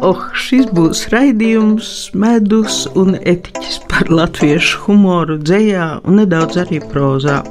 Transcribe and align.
Oh, 0.00 0.20
šis 0.32 0.70
būs 0.72 1.02
raidījums, 1.12 1.88
medus 2.16 2.86
un 2.96 3.18
etiķis 3.18 3.82
par 3.90 4.08
latviešu 4.08 4.86
humoru, 4.86 5.36
dzējā 5.44 5.88
un 6.08 6.16
nedaudz 6.22 6.56
arī 6.62 6.80
prozā. 6.80 7.42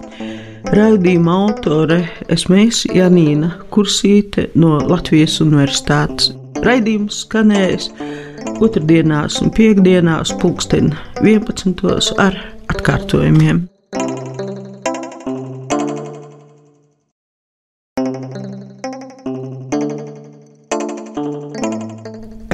Raidījuma 0.73 1.35
autore 1.45 1.99
esmu 2.34 2.57
es 2.66 2.81
Janīna 2.89 3.52
Kursīte 3.70 4.49
no 4.57 4.80
Latvijas 4.89 5.38
Universitātes. 5.45 6.34
Raidījums 6.66 7.21
skanēs 7.27 7.91
otrdienās 8.57 9.38
un 9.45 9.54
piekdienās 9.54 10.34
pulksten 10.41 10.95
11. 11.21 11.86
ar 12.18 12.41
atkārtojumiem. 12.73 13.68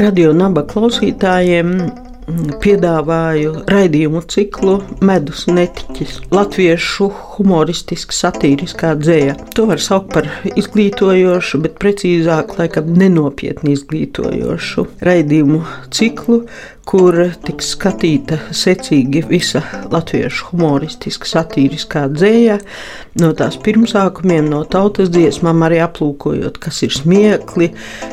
Radio 0.05 0.35
Naba 0.37 0.61
klausītājiem 0.69 1.69
piedāvāju 2.61 3.53
raidījumu 3.69 4.19
ciklu 4.29 4.75
Medus 5.05 5.47
netiķis- 5.49 6.19
latviešu 6.37 7.07
humoristiska, 7.35 8.13
satīriskā 8.13 8.91
dzēja. 9.01 9.33
To 9.57 9.65
var 9.71 9.81
saukt 9.81 10.13
par 10.13 10.29
izglītojošu, 10.45 11.61
bet 11.63 11.79
precīzāk, 11.81 12.53
laikam, 12.59 12.93
nenopietni 13.01 13.73
izglītojošu 13.73 14.85
raidījumu 15.09 15.63
ciklu, 15.89 16.43
kur 16.85 17.17
tiks 17.45 17.71
skatīta 17.73 18.37
secīgi 18.53 19.23
visa 19.25 19.63
latviešu 19.91 20.51
humoristiska, 20.51 21.27
satīriskā 21.29 22.05
dzēja, 22.13 22.59
no 23.21 23.31
tās 23.37 23.57
pirmsākumiem, 23.65 24.45
no 24.51 24.61
tautas 24.69 25.09
dziesmām, 25.13 25.63
arī 25.65 25.81
aplūkojot, 25.85 26.59
kas 26.61 26.83
ir 26.85 26.93
smiekli, 26.93 27.71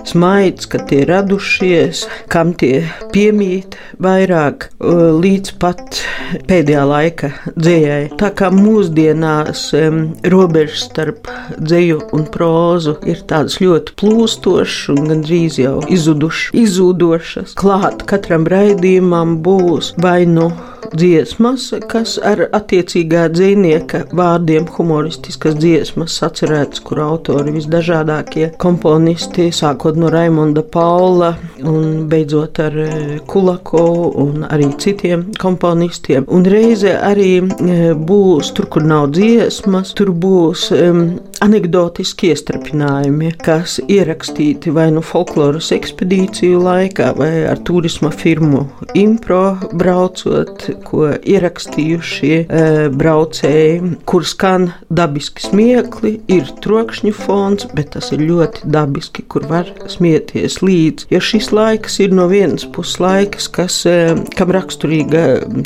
smaids, 0.09 0.69
kad 0.73 0.87
tie 0.89 1.03
radušies, 1.09 2.07
kam 2.33 2.55
tie 2.57 2.87
piemīt 3.13 3.77
vairāk, 4.03 4.71
līdz 4.81 5.55
pat 5.61 6.01
pēdējā 6.49 6.87
laika 6.89 7.33
dzējai. 7.53 8.09
Tā 8.21 8.33
kā 8.39 8.49
mūsdienās 8.55 9.67
um, 9.77 10.01
robežas 10.33 10.87
starp 10.89 11.29
dzēju 11.61 12.01
un 12.17 12.25
prózu 12.33 12.97
ir 13.09 13.21
tādas 13.29 13.59
ļoti 13.61 13.97
plūstošas 14.01 14.95
un 14.97 15.13
gandrīz 15.13 15.61
jau 15.61 15.77
izudušas, 15.93 16.57
izzūdošas, 16.63 17.57
klāt 17.61 18.07
katram 18.09 18.49
brīdim 18.49 18.62
raidījumam 18.63 19.41
būs 19.47 19.95
vai 20.05 20.21
nu 20.37 20.51
dziesmas, 20.93 21.69
kas 21.91 22.17
ar 22.23 22.45
attiecīgā 22.55 23.27
dzīvnieka 23.33 24.05
vārdiem 24.17 24.67
humoristiskas 24.77 25.57
dziesmas 25.61 26.17
sacerētas, 26.21 26.83
kur 26.85 27.03
autori 27.05 27.55
visdažādākie 27.57 28.51
komponisti, 28.63 29.51
sākot 29.55 29.99
no 30.01 30.11
Raimonda 30.13 30.63
Paula 30.63 31.33
un 31.63 32.07
beidzot 32.11 32.61
ar 32.63 32.79
e, 32.85 32.91
Kulako 33.29 33.85
un 34.23 34.47
arī 34.49 34.71
citiem 34.83 35.29
komponistiem. 35.41 36.27
Un 36.33 36.47
reize 36.49 36.95
arī 36.99 37.31
e, 37.43 37.93
būs 37.97 38.53
tur, 38.57 38.69
kur 38.73 38.87
nav 38.87 39.11
dziesmas, 39.15 39.95
tur 39.99 40.13
būs 40.13 40.69
um, 40.77 41.03
anekdotiski 41.43 42.33
iestrapinājumi, 42.33 43.33
kas 43.43 43.79
ierakstīti 43.91 44.73
vai 44.75 44.89
nu 44.95 45.03
folkloras 45.05 45.73
ekspedīciju 45.75 46.61
laikā, 46.63 47.13
vai 47.19 47.33
ar 47.51 47.61
turisma 47.67 48.13
firmu 48.15 48.65
impro 48.99 49.43
braucot, 49.73 50.69
ko 50.85 51.09
ierakstījuši 51.17 52.33
e, 52.33 52.63
braucēji, 52.93 53.97
kur 54.09 54.27
skan 54.27 54.71
dabiski 54.93 55.45
smiekli, 55.47 56.15
ir 56.33 56.51
trokšņu 56.65 57.13
fons, 57.17 57.67
bet 57.77 57.93
tas 57.97 58.13
ir 58.15 58.25
ļoti 58.27 58.69
dabiski, 58.73 59.25
kur 59.29 59.47
var 59.51 59.69
smieties 59.91 60.61
līdzi. 60.65 61.09
Jo 61.13 61.21
šis 61.23 61.51
laiks 61.55 61.99
ir 62.05 62.15
no 62.17 62.29
vienas 62.31 62.67
puses 62.75 63.01
laiks, 63.03 63.49
kas, 63.53 63.83
e, 63.89 64.15
kam 64.37 64.53
raksturīga 64.55 65.25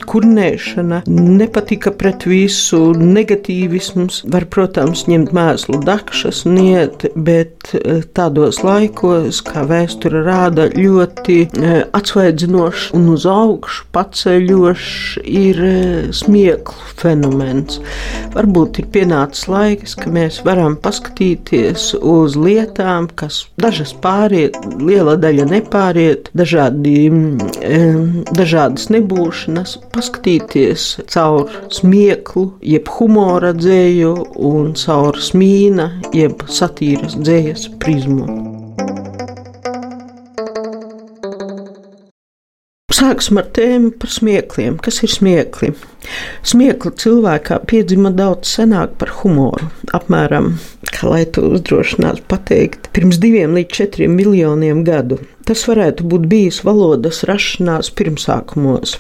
kurnēšana, 0.09 1.03
nepatika 1.11 1.93
pret 1.97 2.27
visu 2.29 2.93
negatīvismus, 2.97 4.23
var, 4.33 4.49
protams, 4.53 5.07
ņemt 5.11 5.35
mēslu 5.37 5.81
dakšas 5.87 6.45
un 6.49 6.61
iet, 6.63 7.09
bet 7.15 7.73
e, 7.77 8.01
tādos 8.17 8.63
laikos, 8.67 9.43
kā 9.47 9.67
vēsture 9.69 10.25
rāda, 10.27 10.69
ļoti 10.75 11.39
e, 11.47 11.75
atsvaidzinošs 11.97 12.91
un 12.97 13.11
uz 13.15 13.27
augšu 13.31 13.87
paceļošs 13.95 14.96
ir 15.25 15.61
e, 15.63 15.73
smieklu 16.17 16.95
fenomens. 16.97 17.81
Varbūt 18.35 18.81
ir 18.83 18.89
pienācis 18.95 19.47
laiks, 19.51 19.97
ka 19.99 20.11
mēs 20.13 20.41
varam 20.47 20.77
paskatīties 20.83 21.93
uz 22.01 22.37
lietām, 22.41 23.09
kas 23.19 23.45
dažas 23.63 23.95
pāriet, 24.03 24.59
liela 24.81 25.17
daļa 25.21 25.49
nepāriet, 25.53 26.31
dažādi, 26.37 26.97
e, 27.61 27.81
dažādas 28.37 28.91
nebūšanas, 28.95 29.79
paskatīties 29.95 30.89
caur 31.13 31.51
smieklu, 31.75 32.49
jeb 32.75 32.91
humora 32.99 33.55
dzēju 33.57 34.15
un 34.51 34.75
caur 34.79 35.21
smīna, 35.21 35.91
jeb 36.17 36.47
satīras 36.51 37.19
dzējas 37.21 37.71
prizmu. 37.83 38.56
Sāksim 42.95 43.41
ar 43.41 43.49
tēmu 43.51 43.89
par 43.99 44.13
smiekliem. 44.15 44.77
Kas 44.79 45.01
ir 45.03 45.11
smiekli? 45.11 45.73
Smiekli 46.47 46.93
cilvēkā 47.03 47.61
piedzima 47.71 48.13
daudz 48.15 48.57
senāk 48.59 48.97
par 49.01 49.13
humoru. 49.21 49.71
Apmēram, 49.97 50.55
kā 50.93 51.11
lai 51.11 51.25
to 51.27 51.47
uzdrošinātu 51.57 52.27
pateikt, 52.31 52.91
pirms 52.97 53.21
diviem 53.23 53.57
līdz 53.57 53.81
četriem 53.81 54.15
miljoniem 54.19 54.85
gadu. 54.87 55.21
Tas 55.47 55.61
varētu 55.69 56.03
būt 56.11 56.25
bijis 56.27 56.57
valodas 56.67 57.21
rašanās 57.29 57.93
pirmsākumos. 57.95 58.97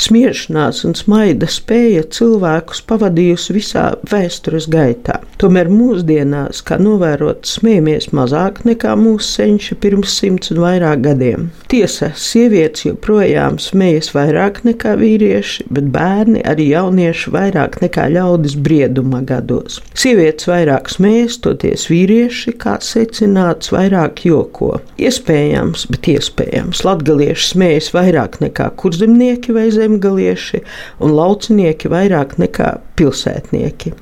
Smiešanās 0.00 0.78
un 0.88 0.94
smaida 0.96 1.44
spēja 1.52 2.06
cilvēkus 2.16 2.80
pavadījusi 2.88 3.56
visā 3.58 3.82
vēstures 4.08 4.70
gaitā. 4.72 5.18
Tomēr 5.42 5.68
mūsdienās, 5.68 6.62
kā 6.64 6.78
novērot, 6.80 7.44
smējamies 7.44 8.08
mazāk 8.16 8.62
nekā 8.64 8.94
mūsu 8.96 9.28
senči 9.34 9.76
pirms 9.82 10.14
simts 10.16 10.54
un 10.54 10.62
vairāk 10.64 11.04
gadiem. 11.04 11.50
Tiesa, 11.68 12.14
sievietes 12.16 12.86
joprojām 12.86 13.60
smējas 13.60 14.14
vairāk 14.16 14.62
nekā 14.64 14.96
vīrieši, 15.02 15.68
bet 15.76 15.92
bērni, 15.92 16.40
arī 16.48 16.68
jaunieši, 16.72 17.30
vairāk 17.34 17.78
nekā 17.82 18.08
ļaudis 18.14 18.56
brieduma 18.64 19.22
gados. 19.26 19.80
Sievietes 19.98 20.48
vairāk 20.50 20.90
smējas, 20.92 21.38
toties 21.44 21.88
vīrieši, 21.90 22.54
kā 22.62 22.76
secināts, 22.82 23.72
vairāk 23.74 24.24
joko. 24.26 24.74
Iespējams, 25.00 25.86
bet 25.92 26.08
iespējams. 26.14 26.84
Latgalieši 26.86 27.48
smējas 27.54 27.92
vairāk 27.96 28.40
nekā 28.44 28.70
kurzemnieki 28.80 29.54
vai 29.56 29.68
zemgalieši, 29.74 30.62
un 31.02 31.16
laucinieki 31.18 31.90
vairāk 31.92 32.38
nekā 32.42 32.72
pilsētnieki. 32.98 33.92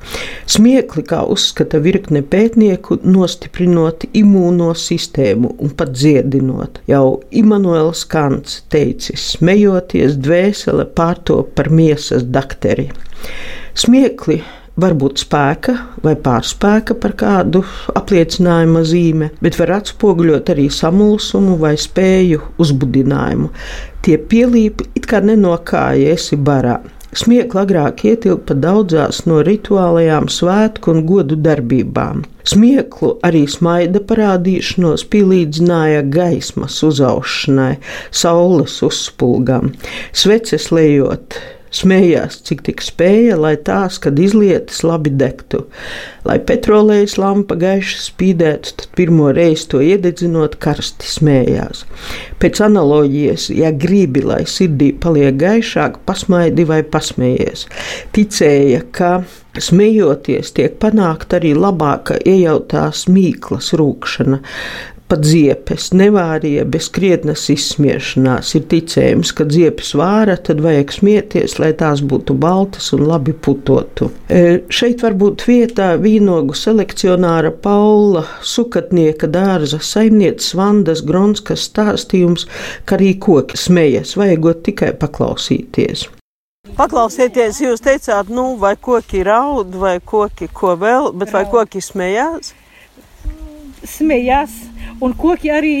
Smiekli, 0.51 1.03
kā 1.07 1.21
uzskata 1.31 1.79
virkne 1.83 2.21
pētnieku, 2.27 2.99
nostiprinot 3.07 4.05
imūno 4.17 4.71
sistēmu 4.77 5.55
un 5.61 5.73
pat 5.77 5.93
dziedinot. 5.95 6.81
Jau 6.91 7.21
Imants 7.31 8.05
Kants 8.11 8.61
teicis, 8.73 9.31
smejoties, 9.37 10.17
dvēsele 10.21 10.87
pārtop 10.97 11.53
par 11.57 11.71
miesas 11.73 12.25
dakteri. 12.31 12.89
Smiekli 13.77 14.41
var 14.79 14.95
būt 14.97 15.21
spēka 15.21 15.75
vai 16.03 16.13
pārspēka 16.15 16.95
par 17.01 17.15
kādu 17.19 17.63
apliecinājuma 17.95 18.83
zīme, 18.87 19.31
bet 19.43 19.59
var 19.59 19.75
atspoguļot 19.81 20.53
arī 20.53 20.69
samulsumu 20.71 21.57
vai 21.61 21.75
spēju 21.79 22.41
uzbudinājumu. 22.61 23.51
Tie 24.01 24.17
pielīp 24.17 24.81
it 24.95 25.05
kā 25.09 25.21
nenokāja 25.23 26.15
esi 26.15 26.39
barā. 26.39 26.79
Smiekla 27.11 27.65
agrāk 27.65 28.05
ietilpa 28.07 28.55
daudzās 28.55 29.25
no 29.27 29.41
rituālajām 29.43 30.29
svētku 30.31 30.93
un 30.93 31.01
godu 31.09 31.35
darbībām. 31.35 32.21
Smieklu 32.47 33.17
arī 33.27 33.41
smaida 33.51 33.99
parādīšanos 34.07 35.03
pielīdzināja 35.11 36.05
gaismas 36.07 36.79
uzaušanai, 36.87 37.73
saules 38.15 38.77
uzspulgam, 38.87 39.73
sveces 40.15 40.71
lejot 40.71 41.35
Smējās, 41.71 42.41
cik 42.47 42.65
tik 42.67 42.81
spēja, 42.83 43.37
lai 43.39 43.53
tās, 43.55 43.95
kad 44.03 44.17
izlietas, 44.19 44.81
labi 44.83 45.13
degtu. 45.15 45.63
Lai 46.27 46.35
petrolejas 46.43 47.15
lampa 47.21 47.55
gaiši 47.59 47.99
spīdētu, 48.09 48.75
tad 48.81 48.89
pirmo 48.99 49.29
reizi 49.35 49.69
to 49.71 49.79
iededzinot, 49.85 50.57
karsti 50.61 51.07
smējās. 51.07 51.85
Pēc 52.43 52.59
analoģijas, 52.67 53.49
ja 53.55 53.71
gribi, 53.71 54.25
lai 54.27 54.43
sirdī 54.49 54.91
paliek 54.91 55.39
gaišāk, 55.39 56.01
pasmaidi 56.07 56.67
vai 56.67 56.81
pasmējies. 56.83 57.69
Ticēja, 58.15 58.83
ka 58.91 59.13
Smejoties, 59.59 60.53
tiek 60.55 60.77
panākta 60.79 61.35
arī 61.35 61.49
labāka 61.51 62.15
iejautās 62.23 63.01
mīklas 63.11 63.73
rūkšana, 63.75 64.37
pat 65.11 65.25
ziepes, 65.27 65.89
nevārie 65.97 66.61
bez 66.71 66.87
krietnas 66.95 67.43
izsmiešanās. 67.51 68.53
Ir 68.55 68.63
ticējums, 68.71 69.33
ka 69.35 69.45
ziepes 69.51 69.91
vāra, 69.99 70.37
tad 70.39 70.61
vajag 70.63 70.93
smieties, 70.95 71.57
lai 71.59 71.73
tās 71.77 71.99
būtu 71.99 72.37
baltas 72.39 72.91
un 72.95 73.03
labi 73.09 73.33
putotu. 73.35 74.07
E, 74.31 74.61
šeit 74.71 75.03
var 75.03 75.17
būt 75.19 75.43
vietā 75.49 75.89
vīnogu 75.99 76.55
selekcionāra 76.55 77.51
Paula 77.51 78.23
Sukatnieka 78.39 79.27
dārza 79.31 79.81
saimnieces 79.83 80.55
Vandas 80.55 81.03
Gronskas 81.03 81.67
stāstījums, 81.67 82.47
ka 82.87 82.95
arī 82.95 83.13
koki 83.19 83.59
smejas, 83.59 84.15
vajagot 84.19 84.63
tikai 84.69 84.93
paklausīties. 85.01 86.07
Paklausieties, 86.77 87.59
jūs 87.65 87.83
teicāt, 87.83 88.31
nu, 88.31 88.53
vai 88.61 88.77
koki 88.79 89.25
raud, 89.27 89.75
vai 89.75 89.97
koki 89.99 90.47
ko 90.55 90.77
vēl, 90.79 91.11
bet 91.19 91.35
vai 91.35 91.43
koki 91.51 91.83
smējās? 91.83 92.53
Smējās 93.81 94.59
un 95.01 95.13
koki 95.17 95.51
arī 95.53 95.75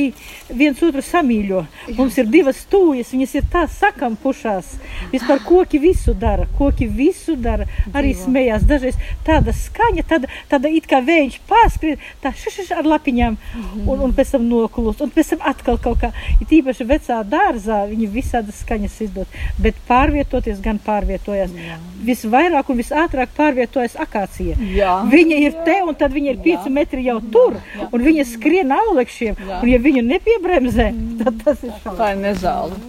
viens 0.49 0.81
otru 0.83 1.03
samīļo. 1.05 1.63
Mums 1.97 2.17
ir 2.19 2.29
divas 2.31 2.61
stūjas, 2.65 3.11
viņas 3.13 3.35
ir 3.37 3.47
tā 3.51 3.63
sakampušās. 3.71 4.73
Vispār 5.11 5.41
koki 5.45 5.79
visu 5.81 6.13
dara, 6.17 6.47
koki 6.57 6.87
visu 6.87 7.35
dara, 7.39 7.67
arī 7.93 8.13
smējās. 8.17 8.65
Dažreiz 8.69 8.99
tāda 9.27 9.53
skaņa, 9.55 10.05
tāda, 10.09 10.31
tāda 10.51 10.71
it 10.71 10.87
kā 10.89 11.01
vējš 11.05 11.39
pārskrien, 11.49 12.01
tā 12.23 12.33
šašaš 12.37 12.73
ar 12.79 12.89
lapiņām, 12.91 13.37
un, 13.85 14.05
un 14.07 14.15
pēc 14.17 14.35
tam 14.35 14.47
noklūst, 14.49 15.03
un 15.05 15.13
pēc 15.13 15.33
tam 15.35 15.45
atkal 15.51 15.79
kaut 15.81 16.01
kā, 16.03 16.11
ir 16.39 16.49
tīpaši 16.49 16.87
vecā 16.89 17.21
dārzā, 17.27 17.83
viņi 17.91 18.09
visādas 18.11 18.61
skaņas 18.65 18.99
izdod, 19.07 19.39
bet 19.61 19.79
pārvietoties 19.89 20.61
gan 20.63 20.81
pārvietojās. 20.81 21.53
Jā. 21.55 21.79
Visvairāk 22.05 22.69
un 22.71 22.79
visātrāk 22.81 23.33
pārvietojas 23.37 23.97
akācija. 24.01 24.57
Jā. 24.73 24.95
Viņa 25.11 25.41
ir 25.45 25.57
te, 25.65 25.77
un 25.85 25.97
tad 25.97 26.13
viņa 26.15 26.33
ir 26.33 26.41
5 26.45 26.69
metri 26.73 27.05
jau 27.05 27.19
tur, 27.33 27.57
Jā. 27.77 27.89
un 27.93 28.05
viņa 28.05 28.25
skrien 28.29 28.71
aulek 28.73 28.90
Jā. 29.47 29.61
Un, 29.61 29.69
ja 29.71 29.79
viņu 29.81 30.05
nepiebremzē, 30.07 30.91
tad 31.23 31.41
tas 31.45 31.63
ir 31.63 31.73
šausmas. 31.77 31.97
Tā 31.97 32.13
ir 32.15 32.21
nezāle. 32.25 32.81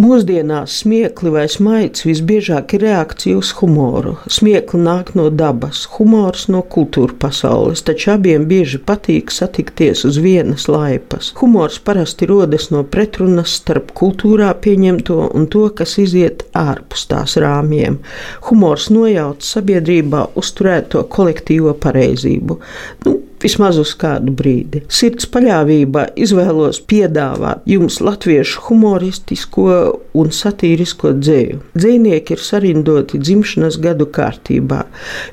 Mūsdienās 0.00 0.78
smiekli 0.80 1.28
vai 1.34 1.42
smaids 1.52 2.06
visbiežāk 2.06 2.72
ir 2.78 2.80
reakcija 2.86 3.36
uz 3.36 3.50
humoru. 3.58 4.14
Smiekli 4.24 4.78
nāk 4.80 5.10
no 5.18 5.26
dabas, 5.28 5.82
humors 5.98 6.46
no 6.48 6.62
kultūra 6.74 7.12
pasaules, 7.20 7.82
taču 7.84 8.14
abiem 8.14 8.46
bieži 8.48 8.80
patīk 8.80 9.28
satikties 9.28 10.06
uz 10.08 10.16
vienas 10.24 10.64
laipas. 10.72 11.28
Humors 11.42 11.76
parasti 11.84 12.24
rodas 12.30 12.70
no 12.72 12.80
pretrunas 12.88 13.52
starp 13.60 13.92
kultūrā 13.98 14.48
pieņemto 14.64 15.18
un 15.28 15.44
to, 15.52 15.66
kas 15.76 15.98
iziet 16.00 16.46
ārpus 16.56 17.04
tās 17.12 17.36
rāmjiem. 17.44 18.00
Humors 18.48 18.88
nojauc 18.96 19.44
sabiedrībā 19.44 20.30
uzturēto 20.40 21.04
kolektīvo 21.12 21.76
pareizību. 21.84 22.58
Nu, 23.04 23.18
vismaz 23.42 23.78
uz 23.82 23.92
kādu 23.98 24.32
brīdi. 24.36 24.82
Sirds 24.92 25.28
paļāvībā 25.32 26.08
izvēlos 26.20 26.80
piedāvāt 26.88 27.66
jums 27.68 27.98
latviešu 28.04 28.66
humoristisko 28.68 29.76
un 30.18 30.32
satīrisko 30.34 31.14
dzēju. 31.18 31.60
Dzēnieki 31.76 32.36
ir 32.36 32.42
sarindoti 32.42 33.20
dzimšanas 33.22 33.78
gadu 33.82 34.08
kārtībā. 34.12 34.82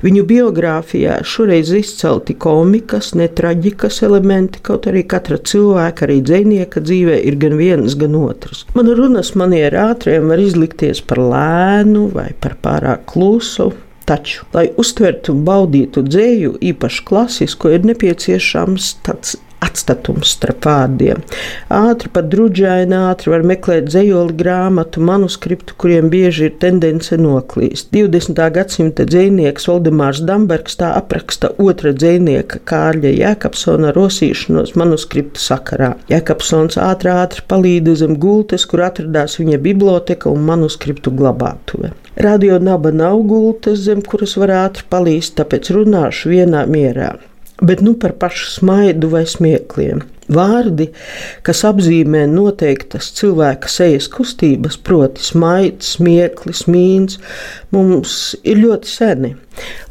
Viņu 0.04 0.24
biogrāfijā 0.28 1.20
šoreiz 1.26 1.72
izcelti 1.76 2.36
komikas, 2.40 3.12
ne 3.18 3.28
traģikas 3.28 4.02
elementi, 4.06 4.62
kaut 4.64 4.88
arī 4.90 5.04
katra 5.08 5.40
cilvēka, 5.50 6.06
arī 6.06 6.20
dzēnieka 6.26 6.82
dzīvē 6.84 7.20
ir 7.28 7.38
gan 7.40 7.58
viens, 7.60 7.96
gan 8.00 8.16
otrs. 8.18 8.64
Mana 8.76 8.96
runas 8.98 9.34
maniera 9.38 9.90
ātriem 9.92 10.30
var 10.30 10.42
izlikties 10.42 11.02
par 11.04 11.22
lēnu 11.22 12.08
vai 12.14 12.30
par 12.40 12.56
pārāk 12.62 13.06
klusu. 13.10 13.70
Taču, 14.10 14.42
lai 14.56 14.64
uztvertu 14.82 15.36
un 15.36 15.44
baudītu 15.46 16.02
dzēju, 16.02 16.56
īpaši 16.72 17.04
klasisko, 17.06 17.70
ir 17.76 17.86
nepieciešams 17.92 18.88
tāds 19.06 19.36
atstatums 19.60 20.32
starp 20.34 20.64
vārdiem. 20.66 21.20
Ātri, 21.72 22.10
pat 22.12 22.28
druģaini, 22.32 22.96
ātri 23.10 23.32
var 23.34 23.44
meklēt 23.46 23.86
dzējoli 23.90 24.34
grāmatu, 24.40 25.02
manuskriptu, 25.04 25.76
kuriem 25.80 26.10
bieži 26.12 26.48
ir 26.48 26.56
tendence 26.62 27.16
noklīst. 27.20 27.90
20. 27.94 28.40
gadsimta 28.56 29.06
dzējnieks 29.08 29.68
Valdemārs 29.70 30.22
Dambergs 30.26 30.78
tā 30.80 30.94
apraksta 30.98 31.52
otra 31.62 31.92
dzējnieka 31.96 32.62
Kārļa 32.70 33.14
Jēkabsona 33.20 33.94
rosīšanos 33.96 34.74
manuskriptu 34.80 35.42
sakarā. 35.44 35.92
Jēkabsons 36.10 36.80
ātri, 36.80 37.12
ātri 37.12 37.44
palīda 37.50 37.94
zem 38.00 38.16
gultes, 38.20 38.66
kur 38.66 38.84
atradās 38.88 39.38
viņa 39.40 39.60
biblioteka 39.62 40.32
un 40.32 40.44
manuskriptu 40.48 41.14
glabātuve. 41.16 41.79
Radio 42.20 42.58
naba 42.60 42.92
nav 42.92 43.22
gultas, 43.30 43.80
zem 43.86 44.04
kuras 44.04 44.36
var 44.40 44.52
ātri 44.66 44.84
palīst, 44.92 45.38
tāpēc 45.40 45.72
runāšu 45.76 46.34
vienā 46.34 46.66
mierā 46.68 47.14
bet 47.60 47.80
nu 47.80 47.94
par 47.94 48.12
pašu 48.12 48.50
smaidu 48.50 49.08
vai 49.08 49.26
smiekliem. 49.26 50.02
Vārdi, 50.30 50.86
kas 51.42 51.64
apzīmē 51.66 52.22
noteiktas 52.30 53.08
cilvēka 53.18 53.68
sejas 53.68 54.06
kustības, 54.12 54.76
proti, 54.86 55.24
smaids, 55.26 55.96
smieklis, 55.96 56.62
mīns, 56.70 57.18
mums 57.74 58.36
ir 58.46 58.62
ļoti 58.62 58.92
seni. 58.92 59.32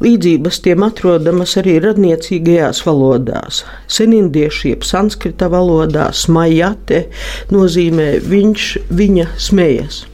Līdzības 0.00 0.62
tiem 0.64 0.86
atrodamas 0.86 1.58
arī 1.60 1.76
radniecīgajās 1.84 2.80
valodās. 2.88 3.66
Senindiešu, 3.92 4.70
jeb 4.72 4.86
sanskrita 4.88 5.50
valodā, 5.52 6.08
smajate 6.16 7.04
nozīmē 7.52 8.14
viņš, 8.24 8.70
viņa 8.88 9.28
smējas. 9.50 10.06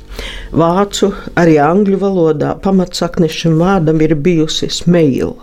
Vācu, 0.57 1.11
arī 1.37 1.57
angļu 1.61 1.99
valodā 2.01 2.53
pamatsakne 2.63 3.29
šim 3.33 3.59
vārdam 3.61 4.01
ir 4.05 4.15
bijusi 4.23 4.69
smeila. 4.73 5.35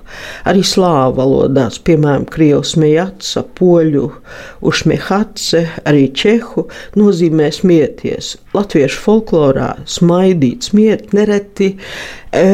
Arī 0.49 0.63
slāvu 0.65 1.17
valodās, 1.19 1.79
piemēram, 1.85 2.25
krievu 2.31 2.63
smejatsa, 2.67 3.43
poļu 3.59 4.07
ušmehatse, 4.65 5.65
arī 5.89 6.07
čehu 6.17 6.67
nozīmē 6.99 7.51
smieties. 7.53 8.37
Latviešu 8.55 9.03
folklorā 9.03 9.69
smaidīt, 9.89 10.69
smiet 10.71 11.13
nereti. 11.13 11.75
E, 12.33 12.47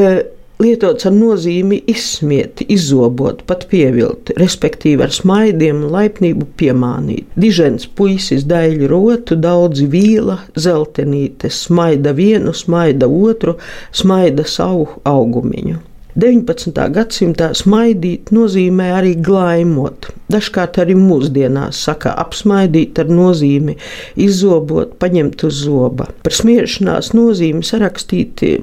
lietots 0.60 1.08
ar 1.08 1.14
nozīmi 1.16 1.78
izsmiet, 1.88 2.64
izzobot, 2.68 3.46
pat 3.48 3.66
pievilkt, 3.72 4.34
respektīvi 4.40 5.06
ar 5.06 5.14
smaidiem 5.16 5.86
un 5.86 5.94
laipnību 5.94 6.50
piemānīt. 6.60 7.30
Dižens 7.40 7.88
puisis 7.96 8.44
daļu 8.50 8.90
rotu, 8.92 9.40
daudz 9.40 9.86
vīla, 9.94 10.42
zeltenīte, 10.60 11.52
smaida 11.54 12.12
vienu, 12.18 12.52
smaida 12.52 13.08
otru, 13.08 13.56
smaida 13.96 14.44
savu 14.44 14.90
augumiņu. 15.08 15.80
19. 16.20 16.76
gadsimtā 16.92 17.54
smaidīt 17.56 18.34
nozīmē 18.36 18.90
arī 18.98 19.14
glaimot. 19.24 20.10
Dažkārt 20.34 20.82
arī 20.84 20.98
mūsdienās 21.00 21.80
saka 21.88 22.12
apsmaidīt 22.20 23.00
ar 23.00 23.08
nozīmi 23.14 23.78
izzobot, 24.20 24.98
paņemt 25.00 25.46
uz 25.48 25.62
zoba. 25.70 26.10
Par 26.26 26.36
smiešanās 26.36 27.14
nozīmi 27.16 27.64
sarakstīti 27.64 28.58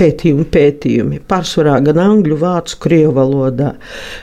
pētījumi, 0.00 0.46
pētījumi, 0.54 1.20
pārsvarā 1.30 1.76
gan 1.84 2.00
angļu, 2.00 2.38
vācu, 2.40 2.78
krievu 2.84 3.12
valodā, 3.18 3.74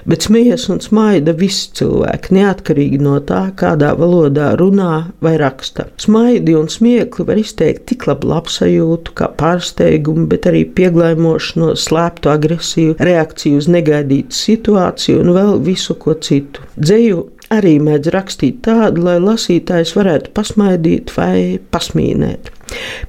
bet 0.09 0.25
smiejas 0.27 0.67
un 0.73 0.81
smaida 0.83 1.35
visi 1.37 1.69
cilvēki, 1.77 2.33
neatkarīgi 2.37 2.99
no 3.03 3.17
tā, 3.27 3.43
kādā 3.57 3.93
valodā 3.99 4.51
runā 4.59 5.07
vai 5.23 5.35
raksta. 5.41 5.87
Smaidi 6.01 6.57
un 6.57 6.69
smiekli 6.71 7.27
var 7.27 7.41
izteikt 7.41 7.85
tik 7.91 8.07
labu 8.09 8.31
labsajūtu, 8.33 9.13
kā 9.17 9.29
pārsteigumu, 9.39 10.27
bet 10.31 10.49
arī 10.49 10.65
pieglaimošanos, 10.77 11.85
slēptu 11.87 12.33
agresiju, 12.33 12.97
reakciju 12.99 13.61
uz 13.61 13.69
negaidītu 13.71 14.37
situāciju 14.37 15.23
un 15.23 15.33
vēl 15.37 15.57
visu 15.67 15.97
ko 16.01 16.17
citu. 16.27 16.65
Dzeju 16.77 17.25
arī 17.53 17.77
mēdz 17.83 18.11
rakstīt 18.13 18.61
tādu, 18.67 19.05
lai 19.07 19.17
lasītājs 19.23 19.95
varētu 19.97 20.33
pasmaidīt 20.35 21.13
vai 21.17 21.57
pasmīnēt. 21.71 22.51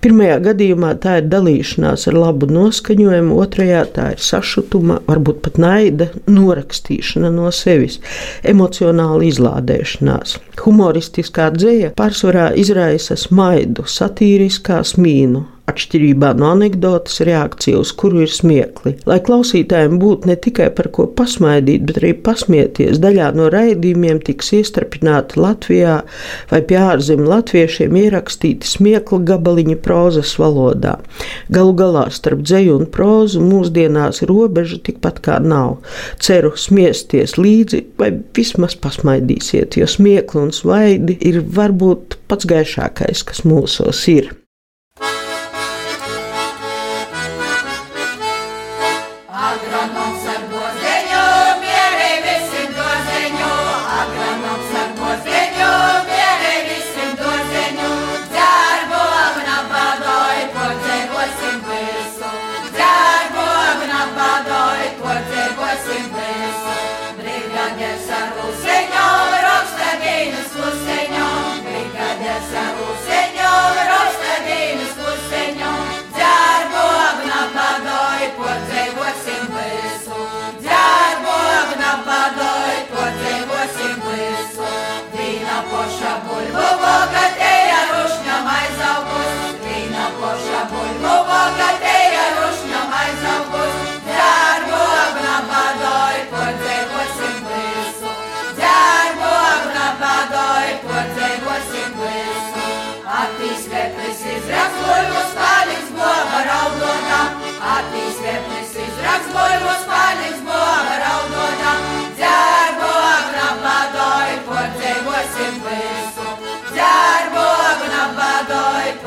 Pirmajā 0.03 0.37
gadījumā 0.45 0.93
tā 1.03 1.17
ir 1.19 1.27
dalīšanās 1.33 2.07
ar 2.11 2.19
labu 2.19 2.47
noskaņojumu, 2.53 3.39
otrajā 3.43 3.83
tā 3.97 4.07
ir 4.15 4.23
sašutuma, 4.23 5.01
varbūt 5.09 5.43
pat 5.43 5.59
naida 5.59 6.09
norakstīšana 6.31 7.33
no 7.35 7.51
sevis, 7.55 7.99
emocionāla 8.47 9.27
izlādēšanās. 9.27 10.39
Humoristiskā 10.63 11.51
dzēja 11.57 11.93
pārsvarā 11.99 12.53
izraisa 12.63 13.19
smaidu, 13.19 13.87
satīriskā 13.91 14.85
smīnu, 14.87 15.43
atšķirībā 15.69 16.33
no 16.39 16.53
anekdotas, 16.55 17.21
reakcija 17.27 17.79
uz 17.81 17.93
kuru 17.99 18.23
ir 18.25 18.33
smiekli. 18.33 18.95
Lai 19.09 19.19
klausītājiem 19.25 19.99
būtu 20.01 20.31
ne 20.31 20.37
tikai 20.41 20.69
par 20.75 20.91
ko 20.95 21.07
pasmaidīt, 21.19 21.85
bet 21.89 22.01
arī 22.01 22.13
pasmieties, 22.27 23.01
daļā 23.03 23.31
no 23.37 23.49
raidījumiem 23.53 24.23
tiks 24.27 24.53
iestrapināti 24.59 25.41
Latvijā 25.41 25.99
vai 26.53 26.63
pie 26.69 26.79
ārzemju 26.81 27.29
latviešiem 27.29 27.99
ierakstīti 28.03 28.69
smiekla 28.69 29.21
gabaliņi 29.33 29.79
prozas 29.85 30.35
valodā. 30.41 30.99
Galu 31.55 31.77
galā 31.79 32.07
starp 32.15 32.43
dzēju 32.47 32.79
un 32.81 32.91
prozu 32.95 33.43
mūsdienās 33.45 34.23
robeža 34.29 34.81
tikpat 34.89 35.23
kā 35.25 35.39
nav. 35.45 35.79
Ceru 36.23 36.55
smiesties 36.59 37.37
līdzi 37.39 37.85
vai 38.01 38.13
vismaz 38.37 38.77
pasmaidīsiet, 38.81 39.79
jo 39.81 39.89
smiekli 39.89 40.47
un 40.47 40.53
svaidi 40.55 41.19
ir 41.29 41.43
varbūt 41.43 42.21
pats 42.29 42.49
gaišākais, 42.49 43.25
kas 43.29 43.45
mūsos 43.49 44.05
ir. 44.13 44.38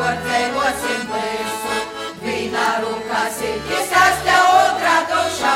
Cortemos 0.01 0.65
en 0.65 1.03
verso, 1.13 1.73
vina 2.23 2.81
ruca, 2.81 3.29
se 3.29 3.51
quizás 3.69 4.15
la 4.25 4.39
otra 4.65 4.95
tocha. 5.07 5.50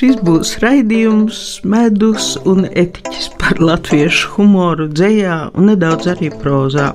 Šis 0.00 0.16
būs 0.24 0.54
raidījums, 0.62 1.38
medus 1.68 2.32
un 2.48 2.64
etiķis 2.64 3.26
par 3.40 3.58
latviešu 3.60 4.30
humoru, 4.36 4.86
dzējā 4.96 5.34
un 5.52 5.68
nedaudz 5.68 6.08
arī 6.14 6.30
prozā. 6.40 6.86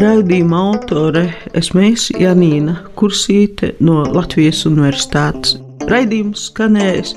Raidījuma 0.00 0.62
autore 0.70 1.26
esmu 1.60 1.84
es 1.90 2.06
Janīna 2.16 2.78
Kursīte 2.96 3.74
no 3.84 4.00
Latvijas 4.16 4.64
Universitātes. 4.70 5.58
Raidījums 5.90 6.48
skanēs 6.48 7.12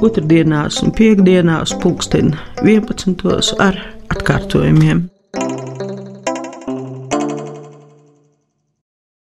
otrdienās 0.00 0.80
un 0.86 0.96
piekdienās 0.96 1.76
pulksten 1.84 2.32
11. 2.64 3.28
ar 3.60 3.76
atkārtojumiem. 4.08 5.09